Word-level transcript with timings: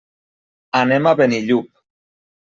Anem 0.79 1.09
a 1.11 1.13
Benillup. 1.19 1.69